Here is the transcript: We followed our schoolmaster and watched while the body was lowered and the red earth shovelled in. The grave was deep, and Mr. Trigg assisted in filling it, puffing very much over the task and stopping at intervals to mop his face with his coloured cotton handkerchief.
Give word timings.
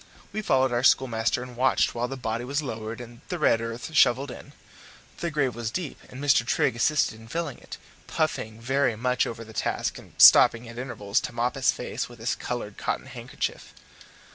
We 0.33 0.41
followed 0.41 0.71
our 0.71 0.81
schoolmaster 0.83 1.43
and 1.43 1.55
watched 1.55 1.93
while 1.93 2.07
the 2.07 2.17
body 2.17 2.43
was 2.43 2.63
lowered 2.63 2.99
and 2.99 3.21
the 3.29 3.37
red 3.37 3.61
earth 3.61 3.93
shovelled 3.93 4.31
in. 4.31 4.53
The 5.19 5.29
grave 5.29 5.53
was 5.53 5.69
deep, 5.69 5.99
and 6.09 6.19
Mr. 6.19 6.43
Trigg 6.43 6.75
assisted 6.75 7.19
in 7.19 7.27
filling 7.27 7.59
it, 7.59 7.77
puffing 8.07 8.59
very 8.59 8.95
much 8.95 9.27
over 9.27 9.43
the 9.43 9.53
task 9.53 9.99
and 9.99 10.15
stopping 10.17 10.67
at 10.67 10.79
intervals 10.79 11.19
to 11.21 11.33
mop 11.33 11.53
his 11.53 11.71
face 11.71 12.09
with 12.09 12.17
his 12.17 12.33
coloured 12.33 12.79
cotton 12.79 13.05
handkerchief. 13.05 13.75